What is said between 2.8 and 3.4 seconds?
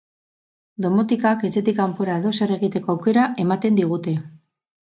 aukera